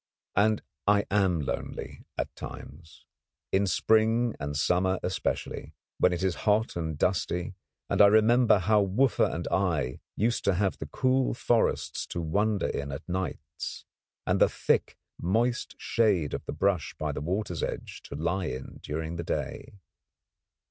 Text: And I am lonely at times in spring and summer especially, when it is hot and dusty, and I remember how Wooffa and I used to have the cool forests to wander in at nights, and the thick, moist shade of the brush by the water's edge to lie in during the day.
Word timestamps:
And 0.35 0.63
I 0.87 1.05
am 1.11 1.41
lonely 1.41 2.05
at 2.17 2.35
times 2.35 3.05
in 3.51 3.67
spring 3.67 4.33
and 4.39 4.57
summer 4.57 4.97
especially, 5.03 5.75
when 5.99 6.11
it 6.11 6.23
is 6.23 6.37
hot 6.49 6.75
and 6.75 6.97
dusty, 6.97 7.53
and 7.87 8.01
I 8.01 8.07
remember 8.07 8.57
how 8.57 8.83
Wooffa 8.83 9.31
and 9.31 9.47
I 9.51 9.99
used 10.15 10.43
to 10.45 10.55
have 10.55 10.79
the 10.79 10.87
cool 10.87 11.35
forests 11.35 12.07
to 12.07 12.19
wander 12.19 12.65
in 12.65 12.91
at 12.91 13.07
nights, 13.07 13.85
and 14.25 14.41
the 14.41 14.49
thick, 14.49 14.97
moist 15.19 15.75
shade 15.77 16.33
of 16.33 16.45
the 16.45 16.53
brush 16.53 16.95
by 16.97 17.11
the 17.11 17.21
water's 17.21 17.61
edge 17.61 18.01
to 18.05 18.15
lie 18.15 18.45
in 18.45 18.79
during 18.81 19.17
the 19.17 19.23
day. 19.23 19.75